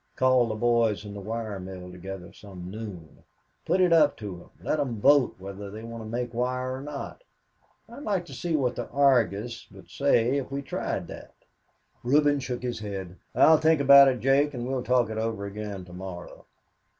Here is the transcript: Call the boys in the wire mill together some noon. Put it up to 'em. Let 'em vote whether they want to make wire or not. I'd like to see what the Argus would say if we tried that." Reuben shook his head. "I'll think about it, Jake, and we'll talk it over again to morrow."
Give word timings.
Call 0.15 0.47
the 0.47 0.55
boys 0.55 1.05
in 1.05 1.13
the 1.13 1.19
wire 1.19 1.59
mill 1.59 1.91
together 1.91 2.33
some 2.33 2.71
noon. 2.71 3.23
Put 3.67 3.79
it 3.81 3.93
up 3.93 4.17
to 4.17 4.35
'em. 4.57 4.65
Let 4.65 4.79
'em 4.79 4.99
vote 4.99 5.35
whether 5.37 5.69
they 5.69 5.83
want 5.83 6.01
to 6.03 6.09
make 6.09 6.33
wire 6.33 6.75
or 6.77 6.81
not. 6.81 7.23
I'd 7.87 8.01
like 8.01 8.25
to 8.25 8.33
see 8.33 8.55
what 8.55 8.75
the 8.75 8.89
Argus 8.89 9.69
would 9.69 9.91
say 9.91 10.37
if 10.37 10.49
we 10.49 10.63
tried 10.63 11.05
that." 11.09 11.35
Reuben 12.03 12.39
shook 12.39 12.63
his 12.63 12.79
head. 12.79 13.15
"I'll 13.35 13.59
think 13.59 13.79
about 13.79 14.07
it, 14.07 14.21
Jake, 14.21 14.55
and 14.55 14.65
we'll 14.67 14.81
talk 14.81 15.11
it 15.11 15.19
over 15.19 15.45
again 15.45 15.85
to 15.85 15.93
morrow." 15.93 16.47